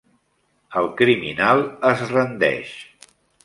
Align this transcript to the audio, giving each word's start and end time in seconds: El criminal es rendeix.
El 0.81 0.89
criminal 1.03 1.63
es 1.93 2.05
rendeix. 2.17 2.77